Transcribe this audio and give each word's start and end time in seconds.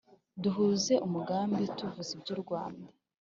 Duhuze 0.41 0.93
umugambi 1.07 1.63
tuvuge 1.77 2.11
iby'u 2.15 2.37
Rwanda 2.43 2.85